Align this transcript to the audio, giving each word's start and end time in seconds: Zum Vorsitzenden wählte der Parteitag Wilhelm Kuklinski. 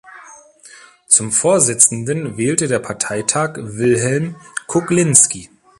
Zum 1.05 1.31
Vorsitzenden 1.31 2.35
wählte 2.35 2.67
der 2.67 2.79
Parteitag 2.79 3.57
Wilhelm 3.61 4.35
Kuklinski. 4.65 5.51